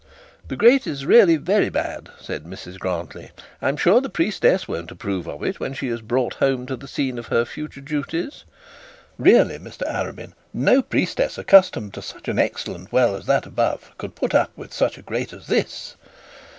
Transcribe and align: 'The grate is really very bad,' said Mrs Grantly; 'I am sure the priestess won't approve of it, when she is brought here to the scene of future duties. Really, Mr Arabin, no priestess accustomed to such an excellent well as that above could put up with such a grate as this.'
'The 0.47 0.55
grate 0.55 0.87
is 0.87 1.05
really 1.05 1.35
very 1.35 1.69
bad,' 1.69 2.09
said 2.19 2.43
Mrs 2.43 2.79
Grantly; 2.79 3.29
'I 3.61 3.69
am 3.69 3.77
sure 3.77 4.01
the 4.01 4.09
priestess 4.09 4.67
won't 4.67 4.89
approve 4.89 5.27
of 5.27 5.43
it, 5.43 5.59
when 5.59 5.75
she 5.75 5.89
is 5.89 6.01
brought 6.01 6.37
here 6.39 6.57
to 6.65 6.75
the 6.75 6.87
scene 6.87 7.19
of 7.19 7.27
future 7.47 7.81
duties. 7.81 8.43
Really, 9.19 9.59
Mr 9.59 9.83
Arabin, 9.83 10.33
no 10.55 10.81
priestess 10.81 11.37
accustomed 11.37 11.93
to 11.93 12.01
such 12.01 12.27
an 12.27 12.39
excellent 12.39 12.91
well 12.91 13.15
as 13.15 13.27
that 13.27 13.45
above 13.45 13.91
could 13.99 14.15
put 14.15 14.33
up 14.33 14.49
with 14.55 14.73
such 14.73 14.97
a 14.97 15.03
grate 15.03 15.33
as 15.33 15.45
this.' 15.45 15.95